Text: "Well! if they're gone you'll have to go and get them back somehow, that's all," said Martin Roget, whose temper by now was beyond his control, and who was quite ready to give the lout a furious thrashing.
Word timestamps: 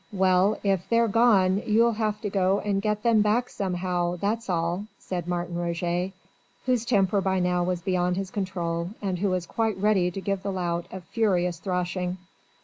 "Well! 0.11 0.57
if 0.63 0.89
they're 0.89 1.07
gone 1.07 1.61
you'll 1.63 1.91
have 1.91 2.21
to 2.21 2.29
go 2.31 2.59
and 2.61 2.81
get 2.81 3.03
them 3.03 3.21
back 3.21 3.49
somehow, 3.51 4.15
that's 4.15 4.49
all," 4.49 4.87
said 4.97 5.27
Martin 5.27 5.57
Roget, 5.59 6.11
whose 6.65 6.85
temper 6.85 7.21
by 7.21 7.39
now 7.39 7.63
was 7.63 7.81
beyond 7.83 8.17
his 8.17 8.31
control, 8.31 8.89
and 8.99 9.19
who 9.19 9.29
was 9.29 9.45
quite 9.45 9.77
ready 9.77 10.09
to 10.09 10.19
give 10.19 10.41
the 10.41 10.51
lout 10.51 10.87
a 10.91 11.01
furious 11.01 11.59
thrashing. 11.59 12.17